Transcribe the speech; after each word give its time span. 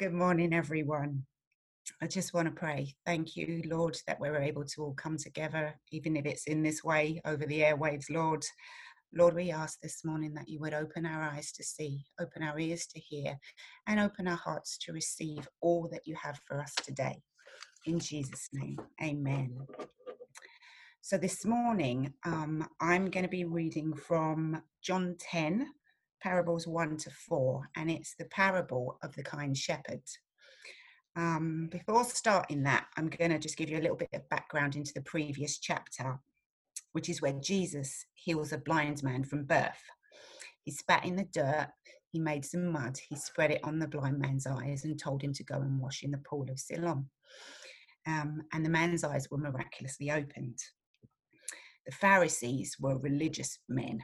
good 0.00 0.14
morning, 0.14 0.54
everyone. 0.54 1.22
I 2.00 2.06
just 2.06 2.32
want 2.32 2.48
to 2.48 2.58
pray. 2.58 2.94
Thank 3.04 3.36
you, 3.36 3.60
Lord, 3.66 3.98
that 4.06 4.18
we're 4.18 4.40
able 4.40 4.64
to 4.64 4.82
all 4.82 4.94
come 4.94 5.18
together, 5.18 5.74
even 5.92 6.16
if 6.16 6.24
it's 6.24 6.46
in 6.46 6.62
this 6.62 6.82
way 6.82 7.20
over 7.26 7.44
the 7.44 7.60
airwaves, 7.60 8.06
Lord. 8.08 8.42
Lord, 9.14 9.34
we 9.34 9.50
ask 9.50 9.78
this 9.82 10.02
morning 10.02 10.32
that 10.32 10.48
you 10.48 10.58
would 10.60 10.72
open 10.72 11.04
our 11.04 11.20
eyes 11.20 11.52
to 11.52 11.62
see, 11.62 12.06
open 12.18 12.42
our 12.42 12.58
ears 12.58 12.86
to 12.94 12.98
hear, 12.98 13.38
and 13.86 14.00
open 14.00 14.26
our 14.26 14.38
hearts 14.38 14.78
to 14.86 14.94
receive 14.94 15.46
all 15.60 15.86
that 15.92 16.06
you 16.06 16.14
have 16.14 16.40
for 16.48 16.58
us 16.58 16.72
today. 16.82 17.20
In 17.84 17.98
Jesus' 17.98 18.48
name, 18.54 18.78
amen. 19.02 19.54
So 21.02 21.18
this 21.18 21.44
morning, 21.44 22.14
um, 22.24 22.66
I'm 22.80 23.10
going 23.10 23.24
to 23.24 23.28
be 23.28 23.44
reading 23.44 23.92
from 23.92 24.62
John 24.82 25.16
10, 25.20 25.66
parables 26.20 26.66
1 26.66 26.96
to 26.98 27.10
4, 27.10 27.70
and 27.76 27.90
it's 27.90 28.14
the 28.18 28.26
parable 28.26 28.98
of 29.02 29.14
the 29.14 29.22
kind 29.22 29.56
shepherd. 29.56 30.02
Um, 31.16 31.68
before 31.70 32.04
starting 32.04 32.62
that, 32.64 32.86
I'm 32.96 33.08
going 33.08 33.30
to 33.30 33.38
just 33.38 33.56
give 33.56 33.68
you 33.68 33.78
a 33.78 33.82
little 33.82 33.96
bit 33.96 34.10
of 34.14 34.28
background 34.28 34.76
into 34.76 34.92
the 34.94 35.02
previous 35.02 35.58
chapter, 35.58 36.18
which 36.92 37.08
is 37.08 37.20
where 37.20 37.32
Jesus 37.32 38.04
heals 38.14 38.52
a 38.52 38.58
blind 38.58 39.02
man 39.02 39.24
from 39.24 39.44
birth. 39.44 39.82
He 40.64 40.70
spat 40.72 41.04
in 41.04 41.16
the 41.16 41.24
dirt, 41.24 41.68
he 42.12 42.18
made 42.18 42.44
some 42.44 42.70
mud, 42.70 42.98
he 43.08 43.16
spread 43.16 43.50
it 43.50 43.64
on 43.64 43.78
the 43.78 43.88
blind 43.88 44.18
man's 44.18 44.46
eyes 44.46 44.84
and 44.84 44.98
told 44.98 45.22
him 45.22 45.32
to 45.34 45.44
go 45.44 45.56
and 45.56 45.80
wash 45.80 46.02
in 46.02 46.10
the 46.10 46.18
pool 46.18 46.46
of 46.50 46.58
Siloam. 46.58 47.08
Um, 48.06 48.42
and 48.52 48.64
the 48.64 48.70
man's 48.70 49.04
eyes 49.04 49.30
were 49.30 49.38
miraculously 49.38 50.10
opened. 50.10 50.58
The 51.86 51.92
Pharisees 51.92 52.76
were 52.78 52.98
religious 52.98 53.58
men 53.68 54.02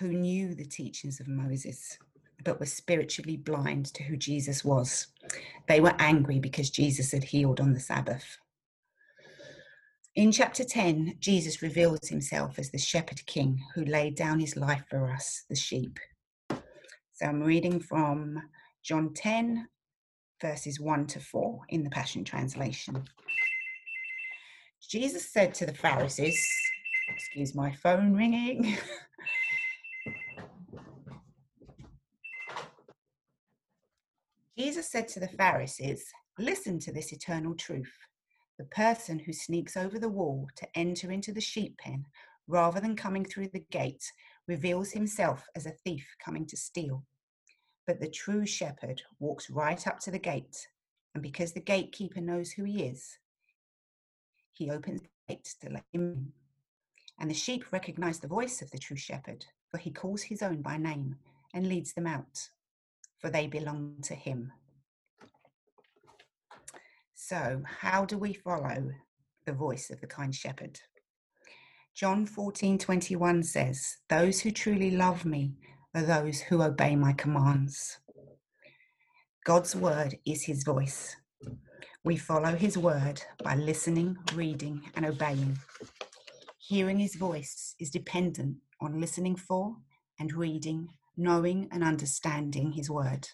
who 0.00 0.08
knew 0.08 0.54
the 0.54 0.64
teachings 0.64 1.20
of 1.20 1.28
Moses, 1.28 1.98
but 2.42 2.58
were 2.58 2.66
spiritually 2.66 3.36
blind 3.36 3.92
to 3.92 4.02
who 4.02 4.16
Jesus 4.16 4.64
was. 4.64 5.08
They 5.68 5.80
were 5.80 5.94
angry 5.98 6.40
because 6.40 6.70
Jesus 6.70 7.12
had 7.12 7.22
healed 7.22 7.60
on 7.60 7.74
the 7.74 7.80
Sabbath. 7.80 8.38
In 10.16 10.32
chapter 10.32 10.64
10, 10.64 11.16
Jesus 11.20 11.60
reveals 11.60 12.08
himself 12.08 12.58
as 12.58 12.70
the 12.70 12.78
shepherd 12.78 13.24
king 13.26 13.62
who 13.74 13.84
laid 13.84 14.16
down 14.16 14.40
his 14.40 14.56
life 14.56 14.84
for 14.88 15.12
us, 15.12 15.44
the 15.50 15.54
sheep. 15.54 15.98
So 16.48 17.26
I'm 17.26 17.42
reading 17.42 17.78
from 17.78 18.42
John 18.82 19.12
10, 19.12 19.68
verses 20.40 20.80
1 20.80 21.06
to 21.08 21.20
4 21.20 21.60
in 21.68 21.84
the 21.84 21.90
Passion 21.90 22.24
Translation. 22.24 23.04
Jesus 24.88 25.30
said 25.30 25.52
to 25.54 25.66
the 25.66 25.74
Pharisees, 25.74 26.42
excuse 27.10 27.54
my 27.54 27.70
phone 27.70 28.14
ringing. 28.14 28.78
Jesus 34.60 34.90
said 34.90 35.08
to 35.08 35.20
the 35.20 35.28
Pharisees, 35.38 36.04
Listen 36.38 36.78
to 36.80 36.92
this 36.92 37.14
eternal 37.14 37.54
truth. 37.54 37.96
The 38.58 38.66
person 38.66 39.18
who 39.18 39.32
sneaks 39.32 39.74
over 39.74 39.98
the 39.98 40.10
wall 40.10 40.48
to 40.56 40.68
enter 40.74 41.10
into 41.10 41.32
the 41.32 41.40
sheep 41.40 41.78
pen 41.78 42.04
rather 42.46 42.78
than 42.78 42.94
coming 42.94 43.24
through 43.24 43.48
the 43.54 43.64
gate 43.70 44.04
reveals 44.46 44.92
himself 44.92 45.46
as 45.56 45.64
a 45.64 45.72
thief 45.82 46.06
coming 46.22 46.44
to 46.44 46.58
steal. 46.58 47.06
But 47.86 48.00
the 48.00 48.10
true 48.10 48.44
shepherd 48.44 49.00
walks 49.18 49.48
right 49.48 49.86
up 49.86 49.98
to 50.00 50.10
the 50.10 50.18
gate, 50.18 50.68
and 51.14 51.22
because 51.22 51.54
the 51.54 51.60
gatekeeper 51.60 52.20
knows 52.20 52.50
who 52.50 52.64
he 52.64 52.82
is, 52.82 53.16
he 54.52 54.70
opens 54.70 55.00
the 55.00 55.08
gate 55.26 55.54
to 55.62 55.70
let 55.70 55.84
him 55.90 56.12
in. 56.12 56.32
And 57.18 57.30
the 57.30 57.34
sheep 57.34 57.64
recognize 57.72 58.20
the 58.20 58.28
voice 58.28 58.60
of 58.60 58.70
the 58.72 58.78
true 58.78 58.98
shepherd, 58.98 59.46
for 59.70 59.78
he 59.78 59.90
calls 59.90 60.20
his 60.20 60.42
own 60.42 60.60
by 60.60 60.76
name 60.76 61.16
and 61.54 61.66
leads 61.66 61.94
them 61.94 62.06
out 62.06 62.50
for 63.20 63.30
they 63.30 63.46
belong 63.46 63.96
to 64.02 64.14
him. 64.14 64.52
So, 67.14 67.62
how 67.64 68.04
do 68.04 68.18
we 68.18 68.32
follow 68.32 68.90
the 69.46 69.52
voice 69.52 69.90
of 69.90 70.00
the 70.00 70.06
kind 70.06 70.34
shepherd? 70.34 70.80
John 71.94 72.24
14 72.24 72.78
21 72.78 73.42
says, 73.42 73.98
Those 74.08 74.40
who 74.40 74.50
truly 74.50 74.90
love 74.90 75.24
me 75.24 75.54
are 75.94 76.02
those 76.02 76.40
who 76.40 76.62
obey 76.62 76.96
my 76.96 77.12
commands. 77.12 77.98
God's 79.44 79.76
word 79.76 80.16
is 80.26 80.44
his 80.44 80.64
voice. 80.64 81.16
We 82.02 82.16
follow 82.16 82.56
his 82.56 82.78
word 82.78 83.22
by 83.44 83.56
listening, 83.56 84.16
reading, 84.34 84.82
and 84.94 85.04
obeying. 85.04 85.58
Hearing 86.58 86.98
his 86.98 87.16
voice 87.16 87.74
is 87.78 87.90
dependent 87.90 88.56
on 88.80 89.00
listening 89.00 89.36
for 89.36 89.76
and 90.18 90.32
reading 90.32 90.88
knowing 91.16 91.68
and 91.70 91.82
understanding 91.84 92.72
his 92.72 92.90
word. 92.90 93.28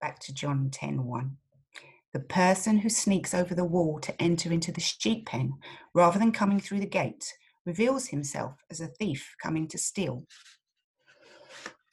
Back 0.00 0.18
to 0.20 0.34
John 0.34 0.70
10 0.70 1.04
1. 1.04 1.36
The 2.12 2.20
person 2.20 2.78
who 2.78 2.90
sneaks 2.90 3.32
over 3.32 3.54
the 3.54 3.64
wall 3.64 3.98
to 4.00 4.22
enter 4.22 4.52
into 4.52 4.70
the 4.70 4.80
sheep 4.80 5.26
pen 5.26 5.54
rather 5.94 6.18
than 6.18 6.32
coming 6.32 6.60
through 6.60 6.80
the 6.80 6.86
gate 6.86 7.32
reveals 7.64 8.08
himself 8.08 8.54
as 8.70 8.80
a 8.80 8.88
thief 8.88 9.34
coming 9.42 9.66
to 9.68 9.78
steal. 9.78 10.26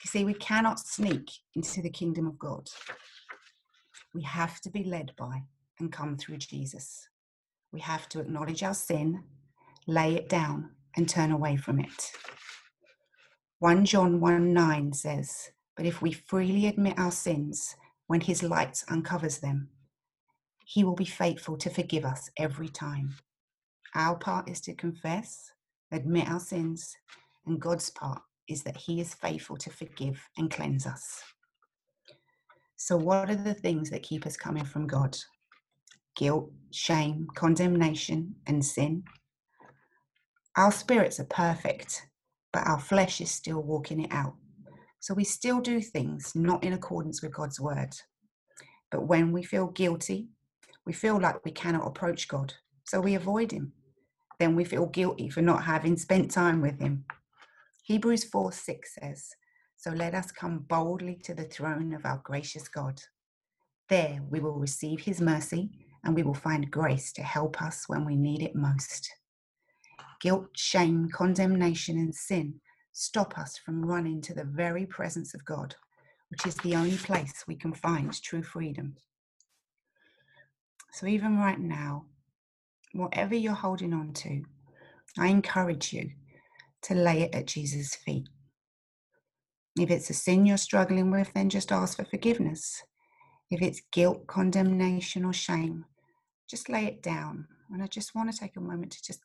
You 0.04 0.08
see, 0.08 0.26
we 0.26 0.34
cannot 0.34 0.80
sneak 0.80 1.30
into 1.56 1.82
the 1.82 1.90
kingdom 1.90 2.26
of 2.28 2.40
God. 2.40 2.68
We 4.14 4.24
have 4.24 4.60
to 4.62 4.70
be 4.70 4.84
led 4.84 5.12
by 5.18 5.44
and 5.80 5.92
come 5.92 6.18
through 6.18 6.38
Jesus. 6.38 7.08
We 7.72 7.80
have 7.82 8.10
to 8.10 8.20
acknowledge 8.20 8.64
our 8.64 8.74
sin, 8.74 9.24
lay 9.88 10.16
it 10.16 10.28
down, 10.28 10.72
and 10.96 11.08
turn 11.08 11.32
away 11.32 11.56
from 11.58 11.80
it. 11.80 12.12
1 13.62 13.84
John 13.84 14.22
1 14.22 14.54
9 14.54 14.94
says, 14.94 15.52
But 15.76 15.86
if 15.86 16.02
we 16.02 16.14
freely 16.14 16.68
admit 16.68 16.98
our 16.98 17.12
sins 17.12 17.76
when 18.08 18.22
his 18.22 18.42
light 18.42 18.82
uncovers 18.88 19.40
them, 19.40 19.68
he 20.66 20.86
will 20.86 20.96
be 20.96 21.04
faithful 21.04 21.58
to 21.58 21.70
forgive 21.70 22.06
us 22.06 22.30
every 22.38 22.70
time. 22.70 23.16
Our 23.96 24.16
part 24.16 24.50
is 24.50 24.62
to 24.62 24.74
confess, 24.74 25.52
admit 25.92 26.30
our 26.30 26.40
sins, 26.40 26.96
and 27.46 27.60
God's 27.60 27.90
part 27.90 28.22
is 28.48 28.64
that 28.64 28.78
he 28.78 29.02
is 29.02 29.14
faithful 29.14 29.58
to 29.58 29.70
forgive 29.70 30.26
and 30.38 30.50
cleanse 30.50 30.88
us. 30.88 31.22
So, 32.78 32.96
what 32.96 33.30
are 33.30 33.36
the 33.36 33.54
things 33.54 33.90
that 33.90 34.04
keep 34.04 34.26
us 34.26 34.38
coming 34.38 34.64
from 34.64 34.88
God? 34.88 35.18
Guilt, 36.16 36.50
shame, 36.72 37.28
condemnation, 37.36 38.36
and 38.48 38.64
sin. 38.64 39.04
Our 40.56 40.72
spirits 40.72 41.20
are 41.20 41.26
perfect 41.26 42.06
but 42.52 42.66
our 42.68 42.80
flesh 42.80 43.22
is 43.22 43.32
still 43.32 43.62
walking 43.62 44.02
it 44.02 44.12
out. 44.12 44.36
So 45.00 45.14
we 45.14 45.24
still 45.24 45.62
do 45.62 45.82
things 45.82 46.36
not 46.36 46.64
in 46.64 46.74
accordance 46.74 47.22
with 47.22 47.34
God's 47.34 47.60
word. 47.60 47.96
But 48.92 49.08
when 49.08 49.32
we 49.32 49.44
feel 49.44 49.68
guilty, 49.68 50.30
we 50.86 50.94
feel 50.94 51.20
like 51.20 51.46
we 51.46 51.52
cannot 51.52 51.88
approach 51.88 52.28
God. 52.28 52.54
So 52.86 53.00
we 53.00 53.16
avoid 53.16 53.52
Him. 53.52 53.74
Then 54.40 54.56
we 54.56 54.64
feel 54.64 54.88
guilty 54.88 55.30
for 55.30 55.42
not 55.42 55.64
having 55.64 55.98
spent 55.98 56.32
time 56.32 56.62
with 56.62 56.80
Him. 56.80 57.06
Hebrews 57.84 58.24
4 58.26 58.52
6 58.52 58.96
says, 58.96 59.30
So 59.78 59.92
let 59.92 60.14
us 60.14 60.32
come 60.32 60.60
boldly 60.68 61.16
to 61.24 61.34
the 61.34 61.44
throne 61.44 61.94
of 61.94 62.06
our 62.06 62.22
gracious 62.24 62.68
God. 62.68 63.02
There 63.88 64.20
we 64.30 64.40
will 64.40 64.60
receive 64.60 65.02
His 65.02 65.22
mercy 65.22 65.70
and 66.04 66.16
we 66.16 66.24
will 66.24 66.34
find 66.34 66.72
grace 66.72 67.14
to 67.14 67.22
help 67.22 67.62
us 67.62 67.86
when 67.88 68.06
we 68.06 68.16
need 68.16 68.42
it 68.42 68.56
most 68.56 69.12
guilt, 70.20 70.50
shame, 70.56 71.10
condemnation, 71.14 71.98
and 71.98 72.14
sin 72.14 72.62
stop 72.92 73.38
us 73.38 73.58
from 73.58 73.86
running 73.86 74.22
to 74.22 74.34
the 74.34 74.44
very 74.44 74.86
presence 74.86 75.34
of 75.34 75.46
God, 75.46 75.76
which 76.30 76.46
is 76.46 76.56
the 76.56 76.76
only 76.76 76.98
place 76.98 77.46
we 77.48 77.56
can 77.56 77.74
find 77.74 78.22
true 78.22 78.44
freedom. 78.44 78.96
So, 80.92 81.08
even 81.08 81.38
right 81.38 81.60
now, 81.60 82.06
whatever 82.94 83.36
you're 83.36 83.54
holding 83.54 83.94
on 83.94 84.14
to, 84.14 84.44
I 85.18 85.28
encourage 85.28 85.94
you 85.94 86.10
to 86.84 86.96
lay 86.96 87.22
it 87.22 87.36
at 87.36 87.48
Jesus' 87.48 87.96
feet. 87.96 88.28
If 89.80 89.90
it's 89.92 90.10
a 90.10 90.14
sin 90.14 90.46
you're 90.46 90.58
struggling 90.58 91.12
with, 91.12 91.32
then 91.34 91.50
just 91.50 91.72
ask 91.72 91.98
for 91.98 92.06
forgiveness. 92.06 92.84
If 93.50 93.62
it's 93.62 93.82
guilt, 93.92 94.28
condemnation, 94.28 95.26
or 95.26 95.34
shame, 95.34 95.86
just 96.50 96.70
lay 96.70 96.86
it 96.86 97.02
down. 97.02 97.48
And 97.72 97.82
I 97.82 97.88
just 97.88 98.16
want 98.16 98.32
to 98.32 98.38
take 98.38 98.58
a 98.58 98.62
moment 98.62 98.92
to 98.94 99.04
just 99.04 99.22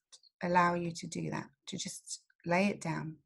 allow 0.46 0.74
you 0.74 0.90
to 0.92 1.06
do 1.06 1.30
that, 1.30 1.46
to 1.66 1.76
just 1.76 2.20
lay 2.46 2.66
it 2.66 2.80
down 2.80 3.16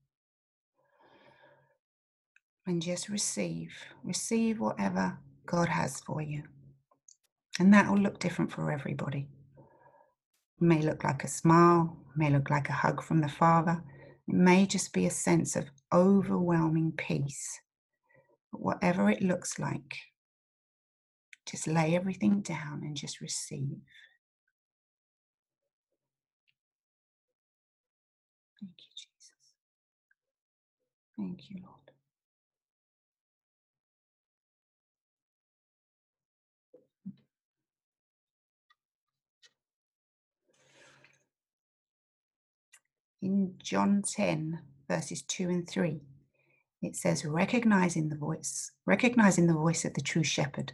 and 2.67 2.82
just 2.82 3.09
receive. 3.09 3.73
Receive 4.05 4.61
whatever 4.61 5.19
God 5.47 5.69
has 5.69 6.00
for 6.00 6.20
you. 6.23 6.44
And 7.59 7.73
that 7.75 7.91
will 7.91 7.99
look 7.99 8.20
different 8.20 8.53
for 8.53 8.70
everybody. 8.70 9.29
It 10.61 10.65
may 10.65 10.82
look 10.82 11.03
like 11.05 11.25
a 11.25 11.29
smile, 11.29 11.97
may 12.17 12.31
look 12.31 12.50
like 12.50 12.69
a 12.69 12.73
hug 12.73 13.03
from 13.03 13.20
the 13.20 13.29
Father. 13.29 13.82
It 14.29 14.35
may 14.35 14.67
just 14.67 14.93
be 14.93 15.06
a 15.06 15.11
sense 15.11 15.56
of 15.56 15.70
overwhelming 15.93 16.93
peace. 16.97 17.61
But 18.53 18.61
whatever 18.61 19.11
it 19.11 19.23
looks 19.23 19.59
like, 19.59 19.97
just 21.47 21.67
lay 21.67 21.97
everything 21.97 22.43
down 22.43 22.82
and 22.82 22.97
just 22.97 23.20
receive. 23.20 23.79
Thank 31.19 31.50
you, 31.50 31.59
Lord. 31.62 31.75
In 43.23 43.55
John 43.62 44.03
10, 44.03 44.61
verses 44.88 45.23
2 45.23 45.49
and 45.50 45.69
3, 45.69 46.00
it 46.82 46.97
says, 46.97 47.25
recognizing 47.25 48.09
the 48.09 48.17
voice, 48.17 48.73
recognizing 48.87 49.49
the 49.49 49.55
voice 49.55 49.85
of 49.85 49.94
the 49.94 50.03
true 50.03 50.25
shepherd. 50.25 50.73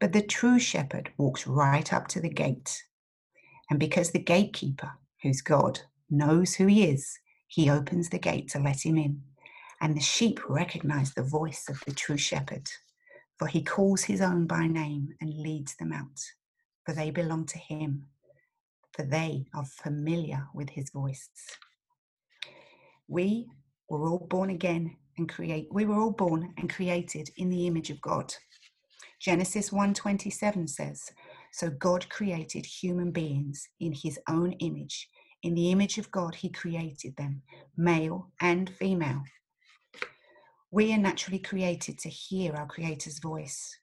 But 0.00 0.12
the 0.12 0.22
true 0.22 0.58
shepherd 0.58 1.12
walks 1.18 1.46
right 1.46 1.92
up 1.92 2.08
to 2.08 2.20
the 2.20 2.30
gate. 2.30 2.84
And 3.70 3.80
because 3.80 4.12
the 4.12 4.20
gatekeeper, 4.20 4.92
who's 5.22 5.42
God, 5.42 5.80
knows 6.10 6.54
who 6.56 6.66
he 6.66 6.84
is, 6.88 7.18
he 7.48 7.70
opens 7.70 8.10
the 8.10 8.18
gate 8.18 8.48
to 8.50 8.60
let 8.60 8.86
him 8.86 8.98
in. 8.98 9.22
And 9.84 9.94
the 9.94 10.00
sheep 10.00 10.40
recognize 10.48 11.12
the 11.12 11.22
voice 11.22 11.68
of 11.68 11.78
the 11.84 11.92
true 11.92 12.16
shepherd, 12.16 12.70
for 13.38 13.48
he 13.48 13.62
calls 13.62 14.04
his 14.04 14.22
own 14.22 14.46
by 14.46 14.66
name 14.66 15.10
and 15.20 15.38
leads 15.38 15.76
them 15.76 15.92
out, 15.92 16.18
for 16.86 16.94
they 16.94 17.10
belong 17.10 17.44
to 17.44 17.58
him, 17.58 18.06
for 18.94 19.02
they 19.02 19.44
are 19.54 19.66
familiar 19.66 20.48
with 20.54 20.70
his 20.70 20.88
voice. 20.88 21.28
We 23.08 23.50
were 23.90 24.08
all 24.08 24.26
born 24.26 24.48
again 24.48 24.96
and 25.18 25.28
create 25.28 25.68
we 25.70 25.84
were 25.84 26.00
all 26.00 26.12
born 26.12 26.54
and 26.56 26.72
created 26.72 27.28
in 27.36 27.50
the 27.50 27.66
image 27.66 27.90
of 27.90 28.00
God. 28.00 28.32
Genesis 29.20 29.70
1:27 29.70 30.66
says, 30.66 31.12
"So 31.52 31.68
God 31.68 32.08
created 32.08 32.64
human 32.64 33.10
beings 33.12 33.68
in 33.78 33.92
his 33.92 34.18
own 34.30 34.52
image. 34.52 35.10
In 35.42 35.54
the 35.54 35.70
image 35.70 35.98
of 35.98 36.10
God 36.10 36.36
he 36.36 36.48
created 36.48 37.16
them, 37.16 37.42
male 37.76 38.32
and 38.40 38.70
female." 38.70 39.24
We 40.74 40.92
are 40.92 40.98
naturally 40.98 41.38
created 41.38 42.00
to 42.00 42.08
hear 42.08 42.52
our 42.56 42.66
creator's 42.66 43.20
voice. 43.20 43.78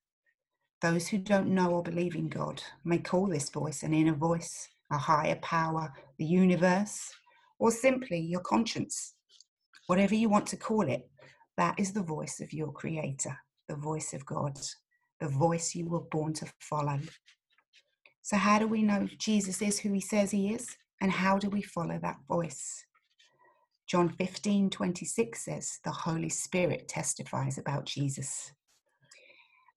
Those 0.81 1.07
who 1.07 1.19
don't 1.19 1.55
know 1.55 1.69
or 1.69 1.81
believe 1.81 2.15
in 2.17 2.27
God 2.27 2.61
may 2.83 2.97
call 2.97 3.27
this 3.27 3.49
voice 3.49 3.83
an 3.83 3.93
inner 3.93 4.13
voice, 4.13 4.67
a 4.91 4.97
higher 4.97 5.37
power, 5.41 5.93
the 6.17 6.25
universe, 6.25 7.09
or 7.59 7.71
simply 7.71 8.19
your 8.19 8.41
conscience. 8.41 9.13
Whatever 9.87 10.15
you 10.15 10.27
want 10.27 10.47
to 10.47 10.57
call 10.57 10.81
it, 10.89 11.09
that 11.55 11.75
is 11.79 11.93
the 11.93 12.03
voice 12.03 12.41
of 12.41 12.51
your 12.51 12.73
Creator, 12.73 13.37
the 13.69 13.77
voice 13.77 14.13
of 14.13 14.25
God, 14.25 14.59
the 15.21 15.29
voice 15.29 15.73
you 15.73 15.87
were 15.87 16.01
born 16.01 16.33
to 16.33 16.51
follow. 16.59 16.99
So, 18.21 18.35
how 18.35 18.59
do 18.59 18.67
we 18.67 18.83
know 18.83 19.07
Jesus 19.17 19.61
is 19.61 19.79
who 19.79 19.93
he 19.93 20.01
says 20.01 20.31
he 20.31 20.53
is? 20.53 20.75
And 20.99 21.09
how 21.09 21.37
do 21.37 21.49
we 21.49 21.61
follow 21.61 21.97
that 22.01 22.17
voice? 22.27 22.83
John 23.91 24.07
15 24.07 24.69
26 24.69 25.43
says, 25.43 25.79
The 25.83 25.91
Holy 25.91 26.29
Spirit 26.29 26.87
testifies 26.87 27.57
about 27.57 27.83
Jesus. 27.83 28.53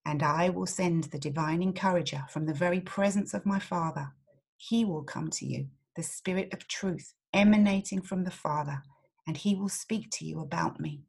And 0.07 0.23
I 0.23 0.51
will 0.51 0.67
send 0.67 1.05
the 1.05 1.19
divine 1.19 1.61
encourager 1.61 2.23
from 2.31 2.47
the 2.47 2.55
very 2.55 2.79
presence 2.79 3.35
of 3.35 3.45
my 3.45 3.59
Father. 3.59 4.13
He 4.57 4.85
will 4.85 5.03
come 5.03 5.31
to 5.31 5.45
you, 5.45 5.67
the 5.97 6.05
Spirit 6.05 6.55
of 6.55 6.69
truth 6.69 7.13
emanating 7.33 8.01
from 8.03 8.23
the 8.23 8.31
Father, 8.31 8.85
and 9.27 9.37
he 9.37 9.57
will 9.57 9.69
speak 9.69 10.11
to 10.13 10.25
you 10.25 10.39
about 10.39 10.79
me. 10.79 11.03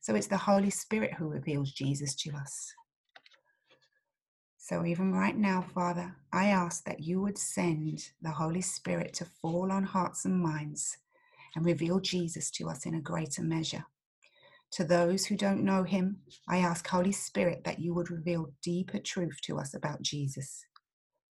So 0.00 0.14
it's 0.14 0.28
the 0.28 0.36
Holy 0.36 0.70
Spirit 0.70 1.14
who 1.14 1.26
reveals 1.26 1.72
Jesus 1.72 2.14
to 2.14 2.30
us. 2.36 2.72
So 4.56 4.86
even 4.86 5.12
right 5.12 5.36
now, 5.36 5.62
Father, 5.74 6.14
I 6.32 6.46
ask 6.46 6.84
that 6.84 7.00
you 7.00 7.20
would 7.22 7.38
send 7.38 8.10
the 8.22 8.30
Holy 8.30 8.60
Spirit 8.60 9.14
to 9.14 9.24
fall 9.24 9.72
on 9.72 9.82
hearts 9.82 10.26
and 10.26 10.40
minds 10.40 10.96
and 11.54 11.64
reveal 11.64 12.00
Jesus 12.00 12.50
to 12.52 12.68
us 12.68 12.86
in 12.86 12.94
a 12.94 13.00
greater 13.00 13.42
measure. 13.42 13.84
To 14.72 14.84
those 14.84 15.26
who 15.26 15.36
don't 15.36 15.64
know 15.64 15.82
him, 15.82 16.18
I 16.48 16.58
ask, 16.58 16.86
Holy 16.86 17.12
Spirit, 17.12 17.64
that 17.64 17.80
you 17.80 17.92
would 17.94 18.10
reveal 18.10 18.52
deeper 18.62 18.98
truth 18.98 19.38
to 19.42 19.58
us 19.58 19.74
about 19.74 20.02
Jesus. 20.02 20.64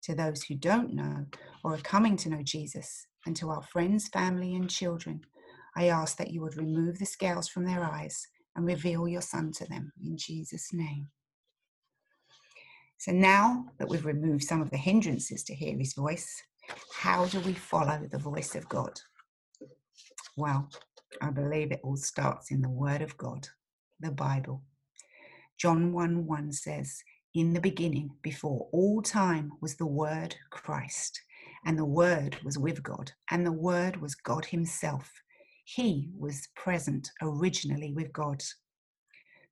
To 0.03 0.13
those 0.13 0.43
who 0.43 0.55
don't 0.55 0.93
know 0.93 1.25
or 1.63 1.75
are 1.75 1.79
coming 1.79 2.17
to 2.17 2.29
know 2.29 2.43
Jesus, 2.43 3.07
and 3.25 3.35
to 3.37 3.49
our 3.49 3.63
friends, 3.63 4.07
family, 4.09 4.55
and 4.55 4.69
children, 4.69 5.21
I 5.75 5.87
ask 5.87 6.17
that 6.17 6.31
you 6.31 6.41
would 6.41 6.57
remove 6.57 6.99
the 6.99 7.05
scales 7.05 7.47
from 7.47 7.65
their 7.65 7.83
eyes 7.83 8.27
and 8.55 8.65
reveal 8.65 9.07
your 9.07 9.21
Son 9.21 9.51
to 9.53 9.65
them 9.65 9.91
in 10.03 10.17
Jesus' 10.17 10.73
name. 10.73 11.07
So 12.97 13.11
now 13.11 13.65
that 13.79 13.89
we've 13.89 14.05
removed 14.05 14.43
some 14.43 14.61
of 14.61 14.69
the 14.69 14.77
hindrances 14.77 15.43
to 15.45 15.55
hear 15.55 15.77
his 15.77 15.93
voice, 15.93 16.41
how 16.93 17.25
do 17.25 17.39
we 17.41 17.53
follow 17.53 18.07
the 18.09 18.17
voice 18.19 18.55
of 18.55 18.69
God? 18.69 18.99
Well, 20.35 20.67
I 21.21 21.29
believe 21.29 21.71
it 21.71 21.81
all 21.83 21.95
starts 21.95 22.49
in 22.49 22.61
the 22.61 22.69
Word 22.69 23.03
of 23.03 23.15
God, 23.17 23.47
the 23.99 24.09
Bible. 24.09 24.63
John 25.59 25.93
1 25.93 26.25
1 26.25 26.51
says, 26.51 27.03
In 27.35 27.53
the 27.53 27.61
beginning, 27.61 28.09
before 28.23 28.67
all 28.71 29.03
time, 29.03 29.51
was 29.61 29.75
the 29.75 29.85
Word 29.85 30.35
Christ, 30.49 31.21
and 31.65 31.77
the 31.77 31.85
Word 31.85 32.37
was 32.43 32.57
with 32.57 32.81
God, 32.81 33.11
and 33.29 33.45
the 33.45 33.51
Word 33.51 34.01
was 34.01 34.15
God 34.15 34.45
Himself. 34.45 35.13
He 35.65 36.09
was 36.17 36.47
present 36.55 37.11
originally 37.21 37.93
with 37.93 38.11
God. 38.11 38.41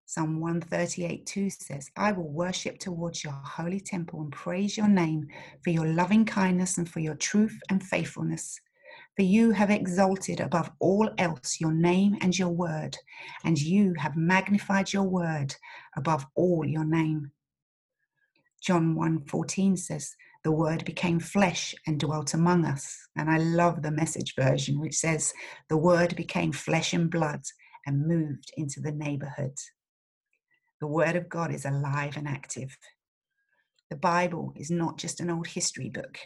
Psalm 0.08 0.40
138 0.40 1.28
2 1.28 1.50
says, 1.52 1.92
I 1.96 2.12
will 2.12 2.28
worship 2.28 2.80
towards 2.80 3.24
your 3.24 3.40
holy 3.46 3.80
temple 3.80 4.22
and 4.22 4.32
praise 4.32 4.76
your 4.76 4.90
name 4.90 5.28
for 5.64 5.70
your 5.70 5.86
loving 5.86 6.26
kindness 6.26 6.80
and 6.80 6.90
for 6.90 7.02
your 7.02 7.16
truth 7.16 7.58
and 7.70 7.84
faithfulness. 7.84 8.60
For 9.16 9.24
you 9.24 9.52
have 9.52 9.70
exalted 9.70 10.40
above 10.40 10.72
all 10.80 11.10
else 11.18 11.60
your 11.60 11.74
name 11.74 12.18
and 12.22 12.38
your 12.38 12.50
word, 12.50 12.98
and 13.44 13.60
you 13.60 13.94
have 13.98 14.16
magnified 14.16 14.94
your 14.94 15.04
word 15.04 15.56
above 15.96 16.26
all 16.36 16.66
your 16.66 16.86
name. 16.86 17.32
John 18.62 18.96
1:14 18.96 19.78
says, 19.78 20.16
the 20.44 20.52
word 20.52 20.86
became 20.86 21.20
flesh 21.20 21.76
and 21.86 22.00
dwelt 22.00 22.34
among 22.34 22.66
us. 22.66 22.98
And 23.16 23.30
I 23.30 23.38
love 23.38 23.82
the 23.82 23.92
message 23.92 24.34
version, 24.36 24.80
which 24.80 24.96
says, 24.96 25.34
the 25.70 25.78
word 25.78 26.16
became 26.16 26.52
flesh 26.52 26.94
and 26.94 27.12
blood 27.12 27.42
and 27.86 28.08
moved 28.08 28.52
into 28.58 28.80
the 28.82 28.92
neighborhood. 28.92 29.56
The 30.80 30.88
word 30.88 31.16
of 31.16 31.30
God 31.30 31.54
is 31.54 31.66
alive 31.66 32.18
and 32.18 32.28
active. 32.28 32.76
The 33.92 33.98
Bible 33.98 34.54
is 34.56 34.72
not 34.72 34.98
just 34.98 35.20
an 35.20 35.30
old 35.30 35.48
history 35.48 35.90
book. 35.90 36.18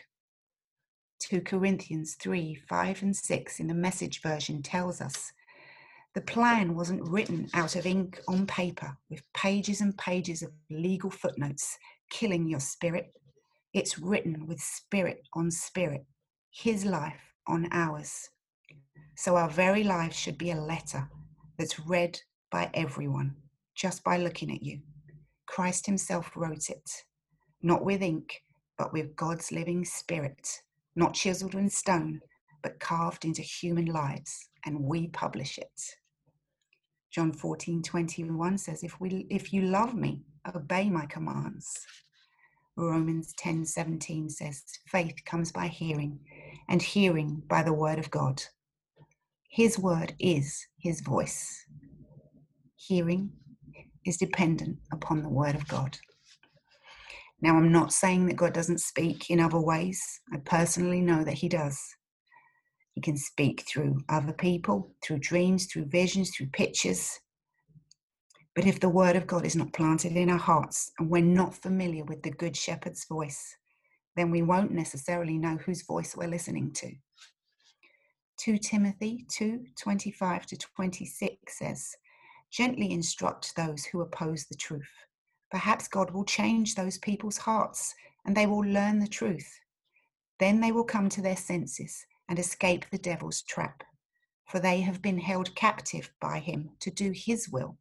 2 1.19 1.41
Corinthians 1.41 2.15
3 2.15 2.55
5 2.55 3.01
and 3.03 3.15
6 3.15 3.59
in 3.59 3.67
the 3.67 3.73
message 3.73 4.21
version 4.21 4.61
tells 4.61 5.01
us 5.01 5.31
the 6.13 6.21
plan 6.21 6.75
wasn't 6.75 7.07
written 7.09 7.49
out 7.53 7.75
of 7.75 7.85
ink 7.85 8.19
on 8.27 8.45
paper 8.47 8.97
with 9.09 9.21
pages 9.33 9.81
and 9.81 9.97
pages 9.97 10.41
of 10.41 10.51
legal 10.69 11.09
footnotes 11.09 11.77
killing 12.09 12.47
your 12.47 12.59
spirit 12.59 13.11
it's 13.75 13.99
written 13.99 14.47
with 14.47 14.61
spirit 14.61 15.27
on 15.33 15.51
spirit, 15.51 16.05
his 16.49 16.85
life 16.85 17.19
on 17.45 17.67
ours. 17.73 18.29
So 19.17 19.35
our 19.35 19.49
very 19.49 19.83
lives 19.83 20.15
should 20.15 20.37
be 20.37 20.51
a 20.51 20.55
letter 20.55 21.09
that's 21.59 21.77
read 21.81 22.17
by 22.49 22.69
everyone 22.73 23.35
just 23.75 24.01
by 24.01 24.15
looking 24.15 24.49
at 24.49 24.63
you. 24.63 24.79
Christ 25.45 25.85
himself 25.85 26.31
wrote 26.37 26.69
it, 26.69 26.89
not 27.61 27.83
with 27.83 28.01
ink, 28.01 28.41
but 28.77 28.93
with 28.93 29.13
God's 29.17 29.51
living 29.51 29.83
spirit, 29.83 30.61
not 30.95 31.13
chiseled 31.13 31.55
in 31.55 31.69
stone, 31.69 32.21
but 32.63 32.79
carved 32.79 33.25
into 33.25 33.41
human 33.41 33.85
lives, 33.85 34.49
and 34.65 34.79
we 34.79 35.07
publish 35.09 35.57
it. 35.57 35.81
John 37.11 37.31
14, 37.31 37.81
21 37.81 38.57
says, 38.57 38.83
if, 38.83 38.99
we, 38.99 39.27
if 39.29 39.53
you 39.53 39.63
love 39.63 39.93
me, 39.95 40.23
obey 40.53 40.89
my 40.89 41.05
commands. 41.05 41.85
Romans 42.77 43.33
10 43.37 43.65
17 43.65 44.29
says, 44.29 44.63
faith 44.87 45.15
comes 45.25 45.51
by 45.51 45.67
hearing, 45.67 46.19
and 46.67 46.81
hearing 46.81 47.41
by 47.47 47.63
the 47.63 47.73
word 47.73 47.99
of 47.99 48.11
God. 48.11 48.41
His 49.49 49.79
word 49.79 50.13
is 50.19 50.67
his 50.77 51.01
voice. 51.01 51.65
Hearing 52.75 53.31
is 54.05 54.17
dependent 54.17 54.77
upon 54.91 55.21
the 55.21 55.29
word 55.29 55.55
of 55.55 55.67
God. 55.67 55.97
Now, 57.41 57.57
I'm 57.57 57.71
not 57.71 57.93
saying 57.93 58.27
that 58.27 58.37
God 58.37 58.53
doesn't 58.53 58.79
speak 58.79 59.29
in 59.29 59.39
other 59.39 59.59
ways. 59.59 60.01
I 60.33 60.37
personally 60.37 61.01
know 61.01 61.23
that 61.23 61.35
He 61.35 61.49
does. 61.49 61.79
He 62.93 63.01
can 63.01 63.17
speak 63.17 63.65
through 63.67 63.99
other 64.07 64.33
people, 64.33 64.95
through 65.03 65.19
dreams, 65.19 65.65
through 65.65 65.85
visions, 65.85 66.31
through 66.31 66.47
pictures. 66.47 67.19
But 68.55 68.65
if 68.65 68.79
the 68.79 68.89
word 68.89 69.17
of 69.17 69.27
God 69.27 69.45
is 69.45 69.55
not 69.55 69.73
planted 69.73 70.13
in 70.13 70.29
our 70.29 70.37
hearts 70.37 70.91
and 70.97 71.09
we're 71.09 71.21
not 71.21 71.55
familiar 71.55 72.05
with 72.05 72.23
the 72.23 72.31
good 72.31 72.55
shepherd's 72.55 73.05
voice, 73.05 73.57
then 74.15 74.31
we 74.31 74.41
won't 74.41 74.71
necessarily 74.71 75.37
know 75.37 75.57
whose 75.57 75.83
voice 75.85 76.15
we're 76.15 76.29
listening 76.29 76.71
to. 76.73 76.91
2 78.37 78.57
Timothy 78.57 79.25
2 79.29 79.65
25 79.77 80.45
to 80.45 80.57
26 80.57 81.57
says, 81.57 81.95
Gently 82.49 82.91
instruct 82.91 83.55
those 83.55 83.85
who 83.85 84.01
oppose 84.01 84.45
the 84.45 84.55
truth. 84.55 84.91
Perhaps 85.51 85.87
God 85.87 86.11
will 86.11 86.25
change 86.25 86.75
those 86.75 86.97
people's 86.97 87.37
hearts 87.37 87.93
and 88.25 88.35
they 88.35 88.47
will 88.47 88.65
learn 88.65 88.99
the 88.99 89.07
truth. 89.07 89.59
Then 90.39 90.59
they 90.59 90.71
will 90.71 90.83
come 90.83 91.09
to 91.09 91.21
their 91.21 91.37
senses 91.37 92.05
and 92.27 92.39
escape 92.39 92.85
the 92.89 92.97
devil's 92.97 93.41
trap. 93.43 93.83
for 94.47 94.59
they 94.59 94.81
have 94.81 95.01
been 95.01 95.17
held 95.17 95.55
captive 95.55 96.11
by 96.21 96.39
him 96.39 96.69
to 96.79 96.91
do 96.91 97.11
his 97.11 97.49
will. 97.49 97.77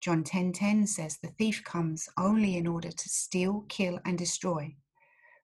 John 0.00 0.24
10:10 0.24 0.24
10, 0.24 0.52
10 0.52 0.86
says 0.86 1.18
the 1.18 1.34
thief 1.38 1.62
comes 1.64 2.08
only 2.16 2.56
in 2.56 2.66
order 2.66 2.90
to 2.90 3.08
steal, 3.08 3.64
kill 3.68 4.00
and 4.04 4.18
destroy. 4.18 4.76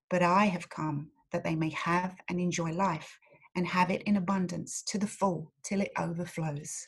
But 0.09 0.23
I 0.23 0.45
have 0.45 0.69
come 0.69 1.11
that 1.31 1.43
they 1.43 1.55
may 1.55 1.69
have 1.71 2.15
and 2.27 2.39
enjoy 2.39 2.71
life 2.71 3.19
and 3.55 3.67
have 3.67 3.91
it 3.91 4.03
in 4.03 4.17
abundance 4.17 4.81
to 4.83 4.97
the 4.97 5.07
full 5.07 5.51
till 5.63 5.81
it 5.81 5.91
overflows. 5.97 6.87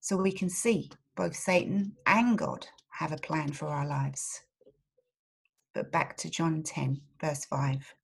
So 0.00 0.16
we 0.16 0.32
can 0.32 0.50
see 0.50 0.90
both 1.16 1.36
Satan 1.36 1.96
and 2.06 2.38
God 2.38 2.66
have 3.00 3.12
a 3.12 3.16
plan 3.16 3.50
for 3.50 3.68
our 3.68 3.86
lives. 3.86 4.42
But 5.72 5.90
back 5.90 6.18
to 6.18 6.28
John 6.28 6.62
10, 6.62 7.00
verse 7.18 7.46
5. 7.46 7.94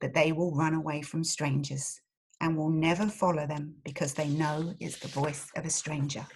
But 0.00 0.14
they 0.14 0.32
will 0.32 0.52
run 0.52 0.74
away 0.74 1.00
from 1.00 1.22
strangers 1.22 2.00
and 2.40 2.56
will 2.56 2.70
never 2.70 3.06
follow 3.06 3.46
them 3.46 3.76
because 3.84 4.14
they 4.14 4.26
know 4.30 4.74
it's 4.80 4.98
the 4.98 5.06
voice 5.06 5.46
of 5.54 5.64
a 5.64 5.70
stranger. 5.70 6.26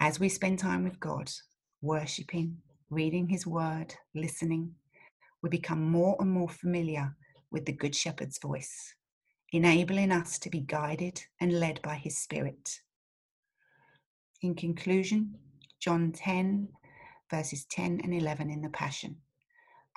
As 0.00 0.20
we 0.20 0.28
spend 0.28 0.58
time 0.58 0.84
with 0.84 1.00
God, 1.00 1.30
worshipping, 1.80 2.58
reading 2.90 3.26
His 3.26 3.46
word, 3.46 3.94
listening, 4.14 4.74
we 5.42 5.48
become 5.48 5.80
more 5.80 6.14
and 6.20 6.30
more 6.30 6.50
familiar 6.50 7.16
with 7.50 7.64
the 7.64 7.72
Good 7.72 7.94
Shepherd's 7.94 8.38
voice, 8.38 8.94
enabling 9.52 10.12
us 10.12 10.38
to 10.40 10.50
be 10.50 10.60
guided 10.60 11.22
and 11.40 11.58
led 11.58 11.80
by 11.80 11.94
His 11.94 12.18
Spirit. 12.18 12.80
In 14.40 14.54
conclusion, 14.54 15.34
John 15.80 16.12
10, 16.12 16.68
verses 17.30 17.64
10 17.66 18.00
and 18.04 18.14
11 18.14 18.50
in 18.50 18.62
the 18.62 18.70
Passion 18.70 19.16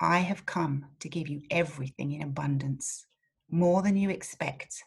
I 0.00 0.18
have 0.18 0.46
come 0.46 0.86
to 0.98 1.08
give 1.08 1.28
you 1.28 1.42
everything 1.50 2.12
in 2.12 2.22
abundance 2.22 3.06
more 3.48 3.82
than 3.82 3.96
you 3.96 4.10
expect, 4.10 4.82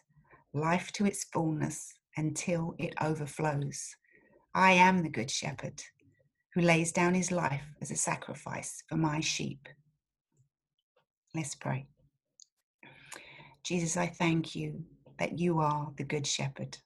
life 0.52 0.92
to 0.92 1.06
its 1.06 1.24
fullness 1.24 1.94
until 2.18 2.74
it 2.78 2.92
overflows. 3.00 3.94
I 4.54 4.72
am 4.72 5.02
the 5.02 5.08
Good 5.08 5.30
Shepherd 5.30 5.82
who 6.54 6.60
lays 6.60 6.92
down 6.92 7.14
his 7.14 7.30
life 7.30 7.64
as 7.80 7.90
a 7.90 7.96
sacrifice 7.96 8.82
for 8.88 8.96
my 8.96 9.20
sheep. 9.20 9.68
Let's 11.34 11.54
pray. 11.54 11.86
Jesus, 13.62 13.96
I 13.96 14.06
thank 14.06 14.54
you 14.54 14.84
that 15.18 15.38
you 15.38 15.60
are 15.60 15.92
the 15.96 16.04
Good 16.04 16.26
Shepherd. 16.26 16.76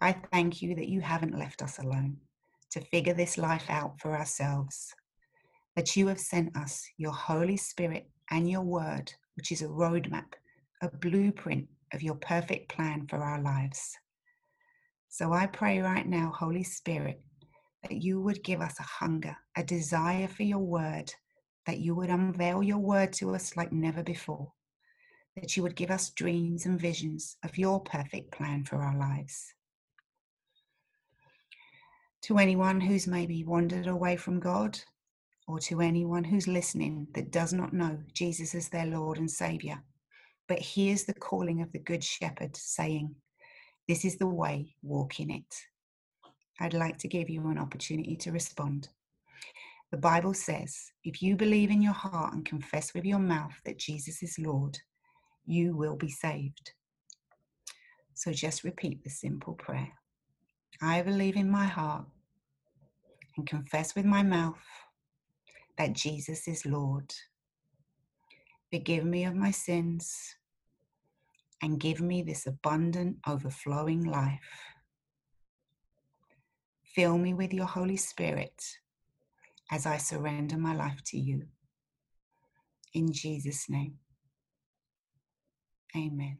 I 0.00 0.12
thank 0.32 0.62
you 0.62 0.74
that 0.76 0.88
you 0.88 1.00
haven't 1.00 1.38
left 1.38 1.62
us 1.62 1.78
alone 1.78 2.18
to 2.70 2.80
figure 2.80 3.14
this 3.14 3.38
life 3.38 3.68
out 3.68 4.00
for 4.00 4.16
ourselves, 4.16 4.94
that 5.74 5.96
you 5.96 6.06
have 6.08 6.20
sent 6.20 6.56
us 6.56 6.86
your 6.96 7.12
Holy 7.12 7.56
Spirit 7.56 8.08
and 8.30 8.48
your 8.48 8.62
Word, 8.62 9.12
which 9.36 9.50
is 9.52 9.62
a 9.62 9.66
roadmap 9.66 10.34
a 10.82 10.88
blueprint 10.88 11.68
of 11.92 12.02
your 12.02 12.14
perfect 12.14 12.68
plan 12.68 13.06
for 13.08 13.16
our 13.16 13.40
lives. 13.40 13.96
So 15.08 15.32
I 15.32 15.46
pray 15.46 15.80
right 15.80 16.06
now, 16.06 16.32
Holy 16.36 16.62
Spirit, 16.62 17.20
that 17.82 18.02
you 18.02 18.20
would 18.20 18.44
give 18.44 18.60
us 18.60 18.78
a 18.78 18.84
hunger, 18.84 19.36
a 19.56 19.64
desire 19.64 20.28
for 20.28 20.42
your 20.42 20.58
word, 20.58 21.12
that 21.66 21.78
you 21.78 21.94
would 21.94 22.10
unveil 22.10 22.62
your 22.62 22.78
word 22.78 23.12
to 23.14 23.34
us 23.34 23.56
like 23.56 23.72
never 23.72 24.02
before, 24.02 24.52
that 25.36 25.56
you 25.56 25.62
would 25.62 25.76
give 25.76 25.90
us 25.90 26.10
dreams 26.10 26.66
and 26.66 26.80
visions 26.80 27.36
of 27.44 27.58
your 27.58 27.80
perfect 27.80 28.30
plan 28.32 28.64
for 28.64 28.76
our 28.76 28.96
lives. 28.96 29.54
To 32.22 32.38
anyone 32.38 32.80
who's 32.80 33.06
maybe 33.06 33.44
wandered 33.44 33.86
away 33.86 34.16
from 34.16 34.40
God, 34.40 34.78
or 35.46 35.58
to 35.60 35.80
anyone 35.80 36.24
who's 36.24 36.46
listening 36.46 37.06
that 37.14 37.30
does 37.30 37.52
not 37.52 37.72
know 37.72 37.98
Jesus 38.12 38.54
as 38.54 38.68
their 38.68 38.86
Lord 38.86 39.18
and 39.18 39.30
Savior, 39.30 39.82
but 40.46 40.58
here's 40.58 41.04
the 41.04 41.14
calling 41.14 41.62
of 41.62 41.72
the 41.72 41.78
Good 41.78 42.04
Shepherd 42.04 42.56
saying, 42.56 43.14
This 43.86 44.04
is 44.04 44.16
the 44.16 44.26
way, 44.26 44.74
walk 44.82 45.20
in 45.20 45.30
it. 45.30 45.54
I'd 46.60 46.74
like 46.74 46.98
to 46.98 47.08
give 47.08 47.30
you 47.30 47.46
an 47.48 47.58
opportunity 47.58 48.16
to 48.16 48.32
respond. 48.32 48.88
The 49.90 49.98
Bible 49.98 50.34
says, 50.34 50.92
if 51.02 51.22
you 51.22 51.34
believe 51.34 51.70
in 51.70 51.80
your 51.80 51.94
heart 51.94 52.34
and 52.34 52.44
confess 52.44 52.92
with 52.92 53.06
your 53.06 53.18
mouth 53.18 53.54
that 53.64 53.78
Jesus 53.78 54.22
is 54.22 54.38
Lord, 54.38 54.78
you 55.46 55.74
will 55.74 55.96
be 55.96 56.10
saved. 56.10 56.72
So 58.12 58.32
just 58.32 58.64
repeat 58.64 59.02
the 59.02 59.10
simple 59.10 59.54
prayer 59.54 59.97
I 60.80 61.02
believe 61.02 61.36
in 61.36 61.50
my 61.50 61.66
heart 61.66 62.06
and 63.36 63.46
confess 63.46 63.94
with 63.94 64.04
my 64.04 64.22
mouth 64.22 64.58
that 65.76 65.92
Jesus 65.92 66.46
is 66.46 66.64
Lord. 66.64 67.12
Forgive 68.72 69.04
me 69.04 69.24
of 69.24 69.34
my 69.34 69.50
sins 69.50 70.36
and 71.62 71.80
give 71.80 72.00
me 72.00 72.22
this 72.22 72.46
abundant, 72.46 73.16
overflowing 73.26 74.04
life. 74.04 74.38
Fill 76.94 77.18
me 77.18 77.34
with 77.34 77.52
your 77.52 77.66
Holy 77.66 77.96
Spirit 77.96 78.62
as 79.70 79.86
I 79.86 79.96
surrender 79.96 80.56
my 80.56 80.74
life 80.74 81.02
to 81.06 81.18
you. 81.18 81.46
In 82.94 83.12
Jesus' 83.12 83.68
name, 83.68 83.98
amen. 85.96 86.38